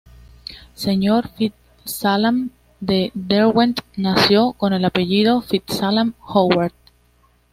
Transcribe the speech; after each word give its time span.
Señor 0.73 1.27
Fitzalan 1.29 2.49
de 2.79 3.11
Derwent 3.13 3.81
nació 3.95 4.53
con 4.53 4.73
el 4.73 4.83
apellido 4.83 5.41
"Fitzalan-Howard". 5.43 6.73